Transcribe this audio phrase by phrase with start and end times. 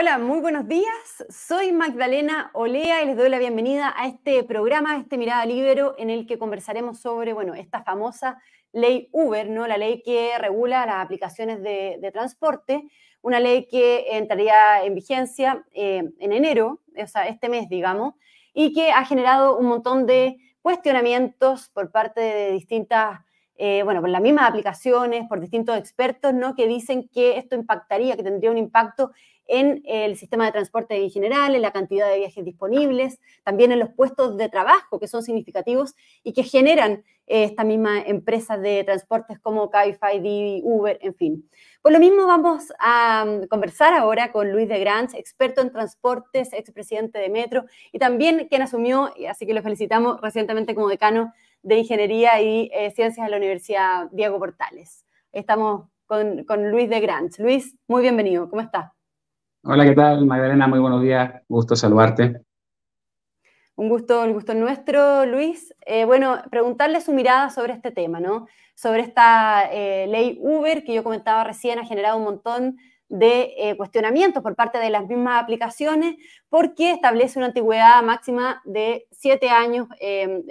[0.00, 1.24] Hola, muy buenos días.
[1.28, 5.96] Soy Magdalena Olea y les doy la bienvenida a este programa, a este Mirada Libero,
[5.98, 8.40] en el que conversaremos sobre, bueno, esta famosa
[8.70, 9.66] ley Uber, ¿no?
[9.66, 12.84] La ley que regula las aplicaciones de, transporte,
[13.22, 18.14] una ley que entraría en vigencia eh, en enero, o sea, este mes, digamos,
[18.54, 23.18] y que ha generado un montón de cuestionamientos por parte de distintas
[23.60, 26.54] eh, bueno, por las mismas aplicaciones, por distintos expertos, ¿no?
[26.54, 29.10] Que dicen que esto impactaría, que tendría un impacto
[29.48, 33.80] en el sistema de transporte en general, en la cantidad de viajes disponibles, también en
[33.80, 38.84] los puestos de trabajo que son significativos y que generan eh, estas mismas empresas de
[38.84, 41.50] transportes como Cabify, Uber, en fin.
[41.82, 46.52] Por lo mismo vamos a mm, conversar ahora con Luis de Granz, experto en transportes,
[46.52, 51.78] expresidente de Metro y también quien asumió, así que lo felicitamos recientemente como decano de
[51.78, 55.04] Ingeniería y eh, Ciencias de la Universidad Diego Portales.
[55.32, 57.38] Estamos con, con Luis de Granz.
[57.38, 58.97] Luis, muy bienvenido, ¿cómo está?
[59.70, 60.24] Hola, ¿qué tal?
[60.24, 61.42] Magdalena, muy buenos días.
[61.46, 62.40] Gusto saludarte.
[63.76, 65.74] Un gusto, el gusto nuestro, Luis.
[65.84, 68.46] Eh, bueno, preguntarle su mirada sobre este tema, ¿no?
[68.74, 72.78] Sobre esta eh, ley Uber que yo comentaba recién, ha generado un montón
[73.10, 76.16] de eh, cuestionamientos por parte de las mismas aplicaciones
[76.48, 80.46] porque establece una antigüedad máxima de siete años en,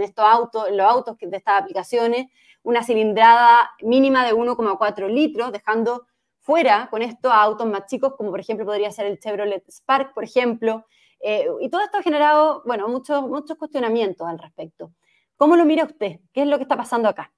[0.00, 2.28] estos autos, en los autos de estas aplicaciones,
[2.62, 6.06] una cilindrada mínima de 1,4 litros, dejando
[6.46, 10.14] fuera con esto a autos más chicos, como por ejemplo podría ser el Chevrolet Spark,
[10.14, 10.86] por ejemplo.
[11.20, 14.92] Eh, y todo esto ha generado, bueno, muchos, muchos cuestionamientos al respecto.
[15.36, 16.20] ¿Cómo lo mira usted?
[16.32, 17.32] ¿Qué es lo que está pasando acá?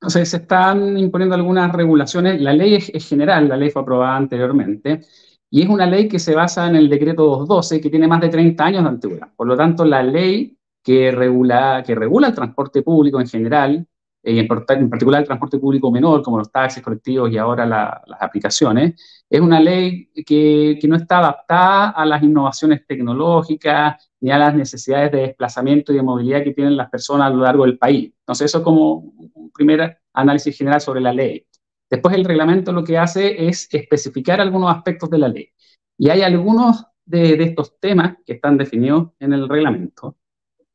[0.00, 2.40] Sea, se están imponiendo algunas regulaciones.
[2.40, 5.02] La ley es, general, la ley fue aprobada anteriormente,
[5.50, 8.30] y es una ley que se basa en el decreto 212, que tiene más de
[8.30, 9.28] 30 años de antigüedad.
[9.36, 13.86] Por lo tanto, la ley que regula, que regula el transporte público en general
[14.22, 19.00] y en, particular el transporte público menor, como los taxis colectivos y ahora las aplicaciones,
[19.28, 24.54] es una ley que, que, no está adaptada a las innovaciones tecnológicas ni a las
[24.54, 28.12] necesidades de desplazamiento y de movilidad que tienen las personas a lo largo del país.
[28.20, 31.46] Entonces, eso es como un primer análisis general sobre la ley.
[31.88, 35.48] Después, el reglamento lo que hace es especificar algunos aspectos de la ley.
[35.96, 40.16] Y hay algunos de, de estos temas que están definidos en el reglamento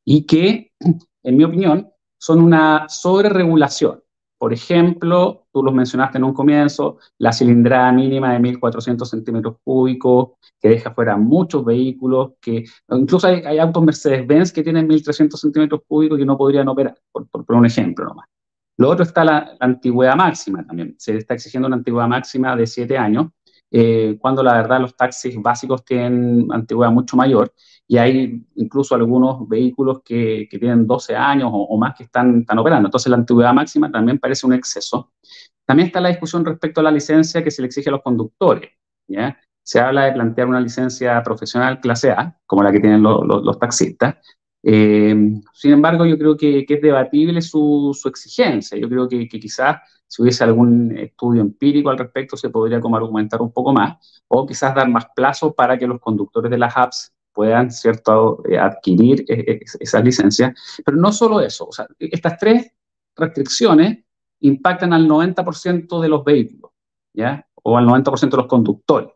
[0.04, 0.72] y que,
[1.22, 1.90] en mi opinión,
[2.26, 4.02] son una sobreregulación.
[4.36, 10.30] Por ejemplo, tú los mencionaste en un comienzo, la cilindrada mínima de 1.400 centímetros cúbicos,
[10.60, 16.18] que deja fuera muchos vehículos, que incluso hay, autos Mercedes-Benz que tienen 1.300 centímetros cúbicos
[16.18, 18.26] que no podrían operar, por, por, un ejemplo nomás.
[18.76, 20.96] Lo otro está la, antigüedad máxima también.
[20.98, 23.30] Se está exigiendo una antigüedad máxima de 7 años,
[23.70, 27.52] eh, cuando la verdad los taxis básicos tienen antigüedad mucho mayor
[27.88, 32.88] y hay incluso algunos vehículos que, tienen 12 años o, más que están, operando.
[32.88, 35.12] Entonces la antigüedad máxima también parece un exceso.
[35.64, 38.70] También está la discusión respecto a la licencia que se le exige a los conductores.
[39.62, 44.16] Se habla de plantear una licencia profesional clase A, como la que tienen los taxistas.
[44.62, 45.14] Eh,
[45.52, 48.78] sin embargo, yo creo que, es debatible su, exigencia.
[48.78, 53.42] Yo creo que quizás si hubiese algún estudio empírico al respecto, se podría como argumentar
[53.42, 57.12] un poco más, o quizás dar más plazo para que los conductores de las apps
[57.32, 60.54] puedan, ¿cierto?, eh, adquirir eh, eh, esas licencias.
[60.84, 62.72] Pero no solo eso, o sea, estas tres
[63.14, 64.04] restricciones
[64.40, 66.70] impactan al 90% de los vehículos,
[67.12, 67.46] ¿ya?
[67.62, 69.10] O al 90% de los conductores.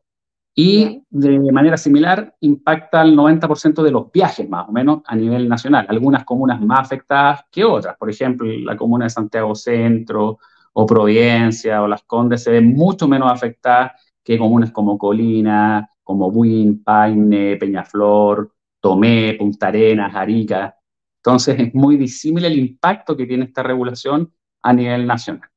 [0.54, 5.48] Y de manera similar impacta al 90% de los viajes, más o menos, a nivel
[5.48, 5.86] nacional.
[5.88, 7.96] Algunas comunas más afectadas que otras.
[7.96, 10.38] Por ejemplo, la comuna de Santiago Centro
[10.80, 13.92] o Providencia o Las Condes se ven mucho menos afectadas
[14.24, 20.74] que comunas como Colina, como Buin, Paine, Peñaflor, Tomé, Punta Arenas, Arica.
[21.19, 24.32] Entonces es muy disímil el impacto que tiene esta regulación
[24.62, 25.50] a nivel nacional.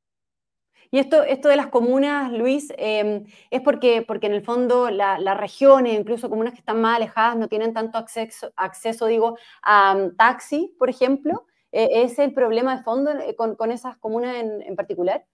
[0.92, 5.38] Y esto, esto de las comunas, Luis, em, es porque, porque en el fondo las
[5.38, 10.16] regiones, incluso comunas que están más alejadas, no tienen tanto acceso, acceso digo, a um,
[10.16, 11.46] taxi, por ejemplo.
[11.74, 15.26] ¿E, ¿Es el problema de fondo eh, con, esas comunas en, particular?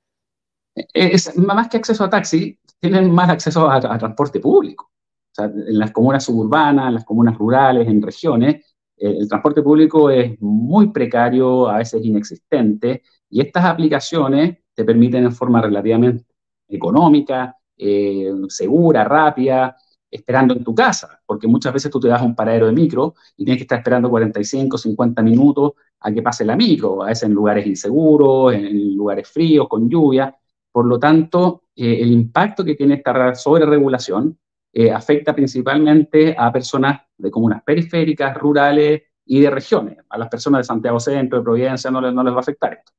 [0.74, 4.90] Es, más que acceso a taxi, tienen más acceso a transporte público
[5.38, 8.56] en las comunas suburbanas, en las comunas rurales, en regiones,
[8.98, 15.26] eh, el transporte público es muy precario, a veces inexistente, y estas aplicaciones te permiten
[15.26, 16.26] en forma relativamente
[16.68, 19.76] económica, eh, segura, rápida,
[20.10, 23.46] esperando en tu casa, porque muchas veces tú te das un paradero de micro y
[23.46, 27.34] tienes que estar esperando 45, 50 minutos a que pase la micro, a veces en
[27.34, 30.36] lugares inseguros, en lugares fríos, con lluvia.
[30.72, 34.38] Por lo tanto, eh, el impacto que tiene esta sobreregulación
[34.72, 39.98] eh, afecta principalmente a personas de comunas periféricas, rurales y de regiones.
[40.10, 42.74] A las personas de Santiago Centro, de Providencia, no les, no les va a afectar
[42.74, 42.92] esto.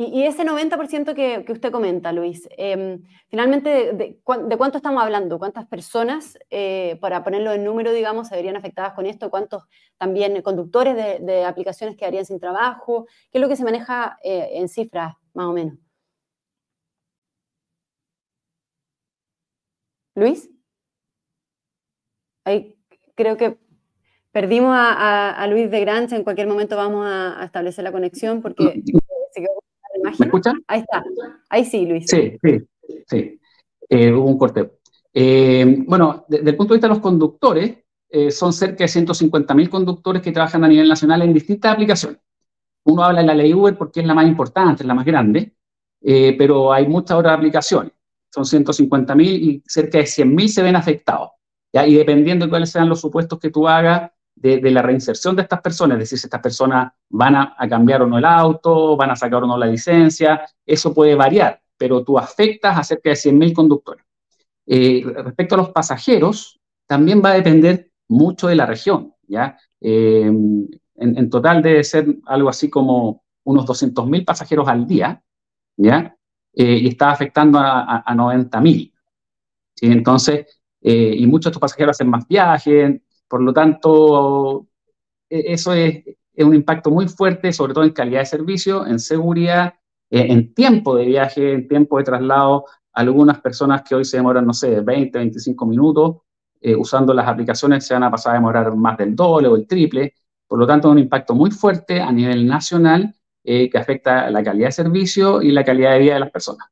[0.00, 5.40] Y, ese 90% que, que, usted comenta, Luis, em, finalmente, de, cuánto estamos hablando?
[5.40, 9.28] ¿Cuántas personas, eh, para ponerlo en número, digamos, se verían afectadas con esto?
[9.28, 9.64] ¿Cuántos
[9.96, 13.06] también conductores de, aplicaciones quedarían sin trabajo?
[13.32, 15.76] ¿Qué es lo que se maneja eh, en cifras, más o menos?
[20.14, 20.48] Luis?
[22.44, 22.76] Ahí
[23.16, 23.58] creo que
[24.30, 26.14] perdimos a, Luis de Grancha.
[26.16, 28.82] En cualquier momento vamos a, a establecer la conexión porque
[29.32, 29.67] se quedó
[30.18, 30.62] ¿Me escuchan?
[30.66, 31.04] Ahí está.
[31.50, 32.06] Ahí sí, Luis.
[32.06, 32.58] Sí, sí,
[33.06, 33.40] sí.
[33.88, 34.72] Eh, hubo un corte.
[35.12, 37.78] Eh, bueno, desde el punto de vista de los conductores,
[38.10, 42.20] eh, son cerca de 150.000 conductores que trabajan a nivel nacional en distintas aplicaciones.
[42.84, 45.52] Uno habla de la ley Uber porque es la más importante, es la más grande,
[46.00, 47.92] pero hay muchas otras aplicaciones.
[48.32, 51.30] Son 150.000 y cerca de 100.000 se ven afectados.
[51.70, 51.86] ¿ya?
[51.86, 54.10] Y dependiendo de cuáles sean los supuestos que tú hagas,
[54.40, 58.06] de, la reinserción de estas personas, es decir, si estas personas van a, cambiar o
[58.06, 62.18] no el auto, van a sacar o no la licencia, eso puede variar, pero tú
[62.18, 64.04] afectas a cerca de 100.000 conductores.
[64.66, 69.58] Eh, respecto a los pasajeros, también va a depender mucho de la región, ¿ya?
[69.80, 70.30] Eh,
[71.00, 75.22] en, total debe ser algo así como unos 200.000 pasajeros al día,
[75.76, 76.16] ¿ya?
[76.54, 78.92] Eh, y está afectando a, a, 90.000.
[79.74, 79.86] ¿sí?
[79.86, 80.46] Entonces,
[80.80, 84.66] y muchos de estos pasajeros hacen más viajes, por lo tanto,
[85.28, 86.04] e, eso es,
[86.38, 89.74] un impacto muy fuerte, sobre todo en calidad de servicio, en seguridad,
[90.10, 92.64] eh, en tiempo de viaje, en tiempo de traslado.
[92.92, 96.16] Algunas personas que hoy se demoran, no sé, 20, 25 minutos,
[96.60, 99.66] eh, usando las aplicaciones se van a pasar a demorar más del doble o el
[99.66, 100.14] triple.
[100.46, 103.14] Por lo tanto, un impacto muy fuerte a nivel nacional
[103.44, 106.68] eh, que afecta la calidad de servicio y la calidad de vida de las personas.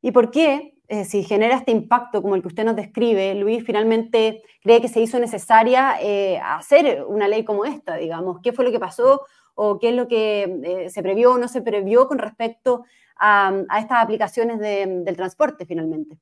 [0.00, 3.64] ¿Y por qué eh, si genera este impacto como el que usted nos describe, Luis
[3.64, 8.40] finalmente cree que se hizo necesaria eh, hacer una ley como esta, digamos.
[8.42, 9.22] ¿Qué fue lo que pasó
[9.54, 12.84] o qué es lo que eh, se previó o no se previó con respecto
[13.16, 16.18] a, estas aplicaciones del transporte finalmente?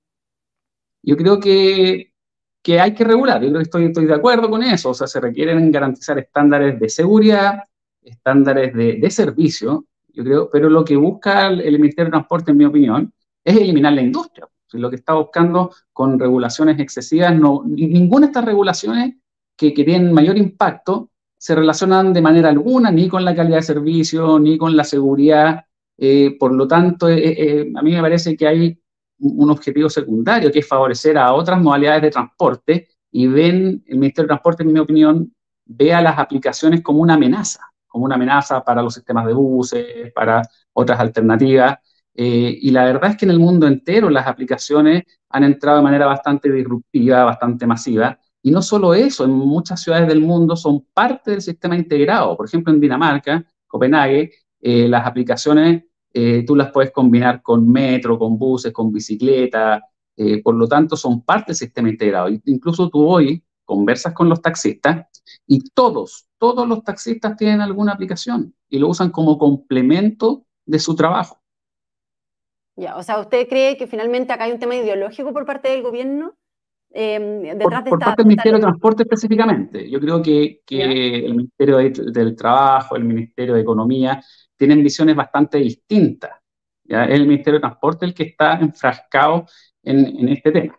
[1.02, 2.12] Yo creo que,
[2.62, 5.08] que, hay que regular, yo creo que estoy, estoy de acuerdo con eso, o sea,
[5.08, 7.64] se requieren garantizar estándares de seguridad,
[8.02, 12.52] estándares de, de servicio, yo creo, pero lo que busca el, el Ministerio de Transporte,
[12.52, 13.12] en mi opinión,
[13.42, 19.14] es eliminar la industria lo que está buscando con regulaciones excesivas, ninguna de estas regulaciones
[19.56, 24.38] que, tienen mayor impacto se relacionan de manera alguna ni con la calidad de servicio,
[24.38, 25.64] ni con la seguridad.
[25.96, 28.78] Eh, por lo tanto, eh, eh, a mí me parece que hay
[29.18, 34.24] un objetivo secundario, que es favorecer a otras modalidades de transporte y ven, el Ministerio
[34.24, 35.34] de Transporte, en mi opinión,
[35.64, 40.12] ve a las aplicaciones como una amenaza, como una amenaza para los sistemas de buses,
[40.14, 41.78] para otras alternativas.
[42.14, 45.84] Eh, y la verdad es que en el mundo entero las aplicaciones han entrado de
[45.84, 48.18] manera bastante disruptiva, bastante masiva.
[48.42, 52.36] Y no solo eso, en muchas ciudades del mundo son parte del sistema integrado.
[52.36, 58.18] Por ejemplo, en Dinamarca, Copenhague, eh, las aplicaciones eh, tú las puedes combinar con metro,
[58.18, 59.82] con buses, con bicicleta.
[60.44, 62.28] por lo tanto, son parte del sistema integrado.
[62.44, 65.06] Incluso tú hoy conversas con los taxistas
[65.46, 70.94] y todos, todos los taxistas tienen alguna aplicación y lo usan como complemento de su
[70.94, 71.39] trabajo
[72.96, 76.34] o sea, ¿usted cree que finalmente acá hay un tema ideológico por parte del gobierno?
[76.92, 79.88] Em, detrás por, de parte del Ministerio de Transporte específicamente.
[79.88, 84.20] Yo creo que, el Ministerio del Trabajo, el Ministerio de Economía,
[84.56, 86.32] tienen visiones bastante distintas.
[86.84, 87.04] ¿ya?
[87.04, 89.46] Es el Ministerio de Transporte el que está enfrascado
[89.82, 90.76] en, este tema.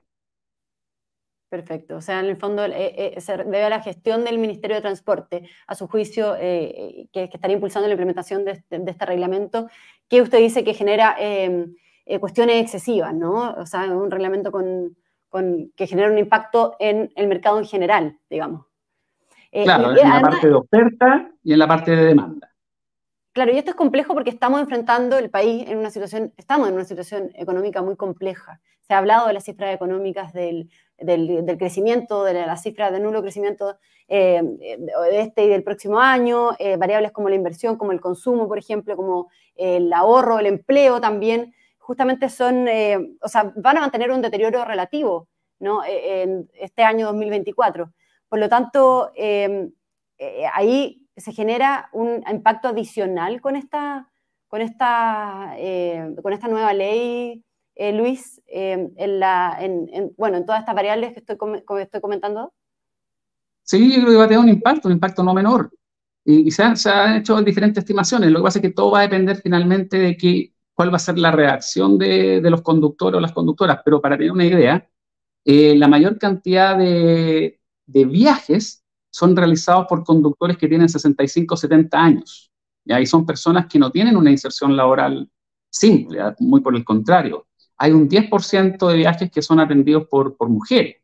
[1.50, 1.98] Perfecto.
[1.98, 4.82] O sea, en el fondo eh, eh, se debe a la gestión del Ministerio de
[4.82, 9.06] Transporte, a su juicio, eh, que, que, estaría impulsando la implementación de este, de este,
[9.06, 9.68] reglamento,
[10.08, 11.74] que usted dice que genera em,
[12.06, 13.54] eh, cuestiones excesivas, ¿no?
[13.54, 14.96] O sea, un reglamento con,
[15.76, 18.66] que genera un impacto en el mercado en general, digamos.
[19.52, 22.52] Eh, claro, en la parte de oferta y en la parte de demanda.
[23.34, 26.74] Claro, y esto es complejo porque estamos enfrentando el país en una situación, estamos en
[26.74, 28.60] una situación económica muy compleja.
[28.82, 33.22] Se ha hablado de las cifras económicas del, del, crecimiento, de las cifras de nulo
[33.22, 33.78] crecimiento
[34.10, 38.58] eh, de este y del próximo año, variables como la inversión, como el consumo, por
[38.58, 44.12] ejemplo, como el ahorro, el empleo también justamente son, eh, o sea, van a mantener
[44.12, 45.28] un deterioro relativo,
[45.60, 45.84] ¿no?
[45.84, 47.92] E, en este año 2024.
[48.30, 49.72] Por lo tanto, em,
[50.18, 54.10] eh, ahí se genera un impacto adicional con esta,
[54.48, 57.44] con esta, eh, con esta nueva ley,
[57.94, 61.38] Luis, em, en, la, en, bueno, en todas estas variables que estoy,
[61.80, 62.54] estoy comentando.
[63.64, 65.72] Sí, yo creo que va a tener un impacto, un impacto no menor.
[66.24, 68.30] Y, se, han, se, han, hecho diferentes estimaciones.
[68.30, 71.00] Lo que pasa es que todo va a depender finalmente de que cuál va a
[71.00, 74.90] ser la reacción de, los conductores o las conductoras, pero para tener una idea,
[75.46, 82.04] eh, la mayor cantidad de, viajes son realizados por conductores que tienen 65 o 70
[82.04, 82.52] años.
[82.84, 85.30] y son personas que no tienen una inserción laboral
[85.70, 87.46] simple, muy por el contrario.
[87.78, 90.96] Hay un 10% de viajes que son atendidos por, mujeres,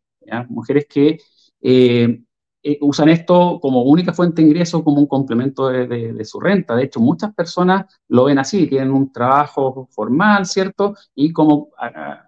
[0.49, 1.19] mujeres que
[1.61, 2.19] eh,
[2.63, 6.75] eh, usan esto como única fuente de ingreso, como un complemento de, su renta.
[6.75, 10.95] De hecho, muchas personas lo ven así, tienen un trabajo formal, ¿cierto?
[11.15, 11.69] Y como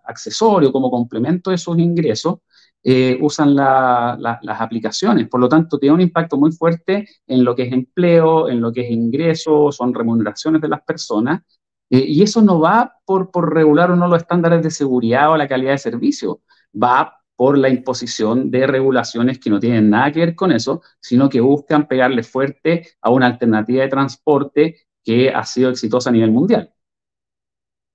[0.05, 2.39] accesorio, como complemento de sus ingresos,
[2.81, 5.27] eh, usan las aplicaciones.
[5.27, 8.71] Por lo tanto, tiene un impacto muy fuerte en lo que es empleo, en lo
[8.71, 11.41] que es ingreso, son remuneraciones de las personas.
[11.89, 15.37] Eh, y eso no va por, por regular o no los estándares de seguridad o
[15.37, 20.19] la calidad de servicio, va por la imposición de regulaciones que no tienen nada que
[20.19, 25.45] ver con eso, sino que buscan pegarle fuerte a una alternativa de transporte que ha
[25.45, 26.73] sido exitosa a nivel mundial.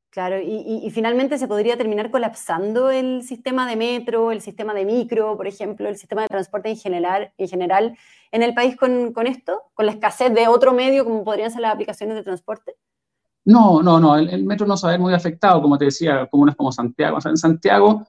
[0.08, 5.36] Claro, y, finalmente se podría terminar colapsando el sistema de metro, el sistema de micro,
[5.36, 7.98] por ejemplo, el sistema de transporte en general en, general,
[8.32, 11.74] en el país con, esto, con la escasez de otro medio como podrían ser las
[11.74, 12.76] aplicaciones de transporte.
[13.44, 16.26] No, no, no, el, metro no se va a ver muy afectado, como te decía,
[16.30, 17.18] comunas como Santiago.
[17.18, 18.06] O sea, en Santiago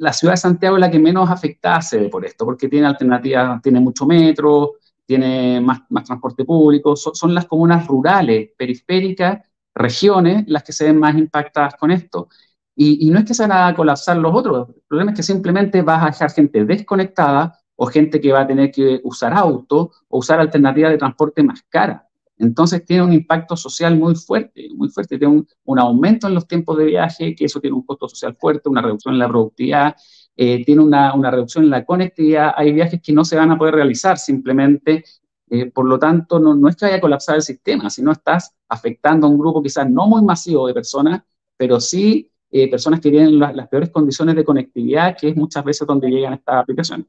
[0.00, 2.86] la ciudad de Santiago es la que menos afectada se ve por esto, porque tiene
[2.86, 4.72] alternativas, tiene mucho metro,
[5.04, 11.16] tiene más, transporte público, son, las comunas rurales, periféricas, regiones, las que se ven más
[11.16, 12.28] impactadas con esto.
[12.74, 15.82] Y, no es que se van a colapsar los otros, el problema es que simplemente
[15.82, 20.18] vas a dejar gente desconectada o gente que va a tener que usar auto o
[20.18, 22.02] usar alternativas de transporte más caras.
[22.40, 25.18] Entonces tiene un impacto social muy fuerte, muy fuerte.
[25.18, 28.70] Tiene un, aumento en los tiempos de viaje, que eso tiene un costo social fuerte,
[28.70, 29.94] una reducción en la productividad,
[30.36, 32.54] eh, tiene una, reducción en la conectividad.
[32.56, 35.04] Hay viajes que no se van a poder realizar simplemente.
[35.50, 39.26] Eh, por lo tanto, no, es que vaya a colapsar el sistema, sino estás afectando
[39.26, 41.22] a un grupo quizás no muy masivo de personas,
[41.58, 45.86] pero sí eh, personas que tienen las peores condiciones de conectividad, que es muchas veces
[45.86, 47.06] donde llegan estas aplicaciones.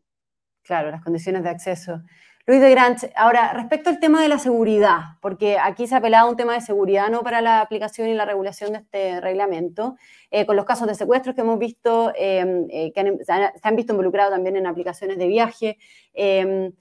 [0.61, 2.01] Claro, las condiciones de acceso.
[2.51, 6.27] Luis de Granch, ahora, respecto al tema de la seguridad, porque aquí se ha apelado
[6.27, 9.95] a un tema de seguridad no para la aplicación y la regulación de este reglamento,
[10.31, 13.75] eh, con los casos de secuestros que hemos visto, em, eh, que em, se, han,
[13.77, 15.77] visto involucrados también en aplicaciones de viaje.
[16.13, 16.73] Em,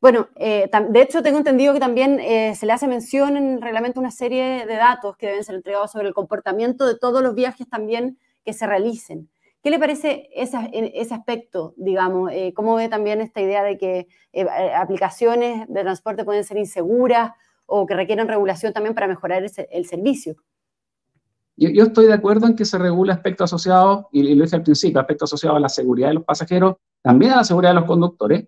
[0.00, 2.18] bueno, eh, de hecho tengo entendido que también
[2.54, 5.92] se le hace mención en el reglamento una serie de datos que deben ser entregados
[5.92, 8.16] sobre el comportamiento de todos los viajes también
[8.46, 9.28] que se realicen.
[9.62, 12.30] ¿Qué le parece ese, aspecto, digamos?
[12.32, 14.46] Eh, ¿Cómo ve también esta idea de que eh,
[14.76, 17.32] aplicaciones de transporte pueden ser inseguras
[17.66, 20.36] o que requieren regulación también para mejorar el, servicio?
[21.56, 25.00] Yo, estoy de acuerdo en que se regule aspectos asociados, y lo dije al principio,
[25.00, 28.44] aspectos asociados a la seguridad de los pasajeros, también a la seguridad de los conductores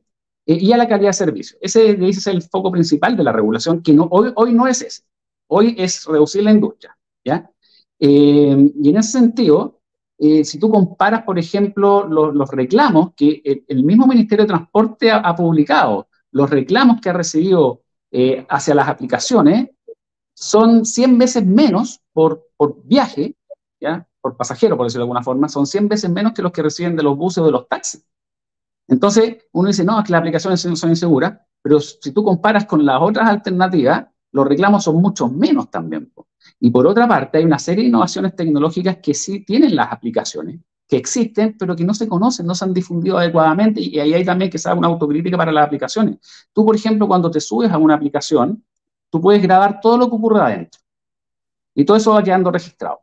[0.47, 1.59] eh, y a la calidad de servicio.
[1.61, 5.03] Ese, es el foco principal de la regulación, que no, hoy, hoy no es ese.
[5.49, 6.97] Hoy es reducir la industria.
[7.25, 7.51] ¿ya?
[7.99, 8.49] y
[8.89, 9.80] en ese sentido,
[10.23, 15.35] eh, si tú comparas, por ejemplo, los, reclamos que el, mismo Ministerio de Transporte ha,
[15.35, 19.71] publicado, los reclamos que ha recibido eh, hacia las aplicaciones,
[20.35, 22.45] son 100 veces menos por,
[22.85, 23.35] viaje,
[23.81, 24.07] ¿ya?
[24.21, 26.97] por pasajero, por decirlo de alguna forma, son 100 veces menos que los que reciben
[26.97, 28.05] de los buses o de los taxis.
[28.89, 32.85] Entonces, uno dice, no, es que las aplicaciones son inseguras, pero si tú comparas con
[32.85, 36.13] las otras alternativas, los reclamos son mucho menos también.
[36.63, 40.61] Y por otra parte, hay una serie de innovaciones tecnológicas que sí tienen las aplicaciones,
[40.87, 44.25] que existen, pero que no se conocen, no se han difundido adecuadamente, y ahí hay
[44.25, 46.19] también haga una autocrítica para las aplicaciones.
[46.53, 48.63] Tú, por ejemplo, cuando te subes a una aplicación,
[49.09, 50.81] tú puedes grabar todo lo que ocurre adentro,
[51.75, 53.01] y todo eso va quedando registrado.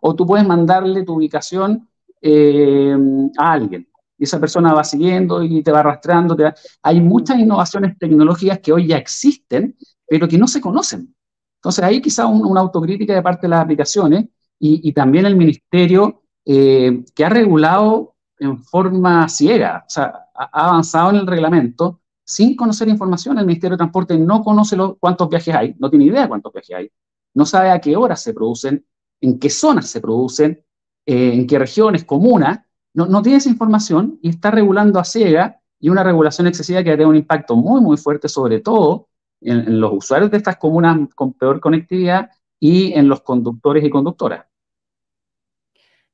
[0.00, 1.88] O tú puedes mandarle tu ubicación
[2.20, 2.96] eh,
[3.38, 3.86] a alguien,
[4.18, 6.36] y esa persona va siguiendo y te va arrastrando.
[6.82, 9.76] Hay muchas innovaciones tecnológicas que hoy ya existen,
[10.08, 11.14] pero que no se conocen.
[11.60, 14.24] Entonces, ahí quizá una autocrítica de parte de las aplicaciones
[14.58, 21.10] y, también el ministerio eh, que ha regulado en forma ciega, o sea, ha avanzado
[21.10, 23.38] en el reglamento sin conocer información.
[23.38, 26.76] El Ministerio de Transporte no conoce cuántos viajes hay, no tiene idea de cuántos viajes
[26.76, 26.90] hay,
[27.34, 28.86] no sabe a qué horas se producen,
[29.20, 30.64] en qué zonas se producen,
[31.04, 32.60] eh, en qué regiones, comunas,
[32.94, 36.90] no, no tiene esa información y está regulando a ciega y una regulación excesiva que
[36.90, 39.09] ha tenido un impacto muy, muy fuerte, sobre todo
[39.40, 44.46] en, los usuarios de estas comunas con peor conectividad y en los conductores y conductoras.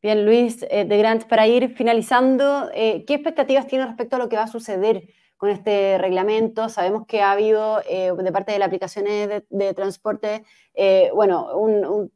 [0.02, 4.28] Bien, Luis eh, de Grant, para ir finalizando, eh, ¿qué expectativas tiene respecto a lo
[4.28, 5.02] que va a suceder
[5.37, 6.68] con este reglamento?
[6.68, 10.45] Sabemos que ha habido eh, de parte de las aplicaciones de, transporte,
[11.12, 11.49] bueno,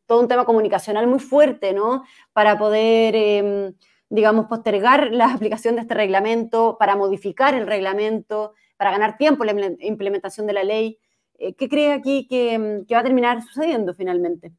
[0.07, 2.05] todo un tema comunicacional muy fuerte, ¿no?
[2.33, 3.75] Para poder, em,
[4.09, 9.60] digamos, postergar la aplicación de este reglamento, para modificar el reglamento, para ganar tiempo en
[9.60, 10.99] la implementación de la ley.
[11.38, 14.54] Eh, ¿Qué cree aquí que, va a terminar sucediendo finalmente?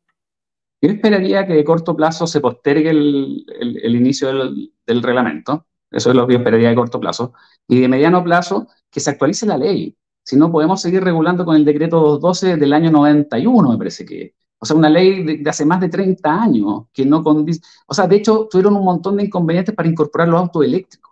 [0.79, 4.27] Yo esperaría que de corto plazo se postergue el, inicio
[4.85, 7.33] del, reglamento, eso es lo que yo esperaría de corto plazo,
[7.67, 9.97] y de mediano plazo que se actualice la ley.
[10.23, 14.35] si no podemos seguir regulando con el decreto 212 del año 91, me parece que.
[14.59, 17.61] O sea, una ley de, hace más de 30 años que no condice.
[17.87, 21.10] O sea, de hecho, tuvieron un montón de inconvenientes para incorporar los autos eléctricos.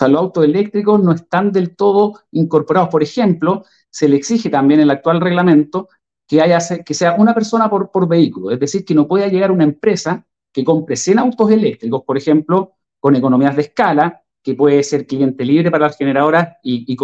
[0.00, 2.88] Sea, los autos eléctricos no están del todo incorporados.
[2.88, 5.90] Por ejemplo, se le exige también en el actual reglamento
[6.26, 8.50] que, haya, que sea una persona por, por vehículo.
[8.50, 12.72] Es decir, que no pueda llegar una empresa que compre 100 autos eléctricos, por ejemplo,
[12.98, 16.96] con economías de escala, que puede ser cliente libre para las generadoras y,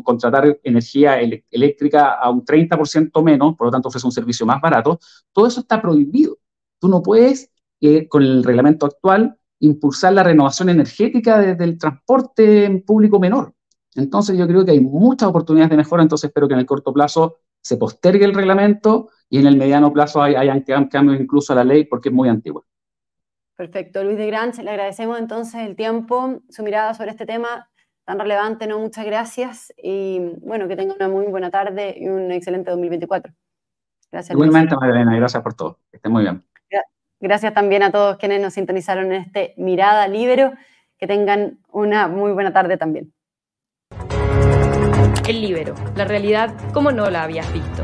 [0.00, 4.98] contratar energía eléctrica a un 30% menos, por lo tanto ofrece un servicio más barato,
[5.32, 6.38] todo eso está prohibido.
[6.80, 12.82] Tú no puedes, eh, con el reglamento actual, impulsar la renovación energética desde el transporte
[12.86, 13.54] público menor.
[13.94, 16.92] Entonces yo creo que hay muchas oportunidades de mejora, entonces espero que en el corto
[16.92, 21.64] plazo se postergue el reglamento y en el mediano plazo hayan cambios incluso a la
[21.64, 22.62] ley porque es muy antigua.
[23.56, 24.02] Perfecto.
[24.02, 27.70] Luis de Granch, le agradecemos entonces el tiempo, su mirada sobre este tema
[28.04, 28.80] tan relevante, ¿no?
[28.80, 33.32] Muchas gracias y bueno, que tenga una muy buena tarde y un excelente 2024.
[34.10, 34.34] Gracias.
[34.34, 35.78] Igualmente, Magdalena, gracias por todo.
[35.90, 36.44] Que esté muy bien.
[37.20, 40.52] Gracias también a todos quienes nos sintonizaron en este Mirada Libero.
[40.98, 43.12] Que tengan una muy buena tarde también.
[45.26, 47.82] El Libero, la realidad como no la habías visto.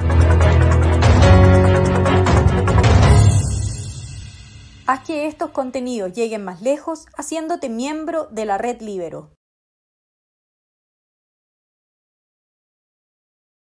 [4.86, 9.30] Haz que estos contenidos lleguen más lejos haciéndote miembro de la red Libero.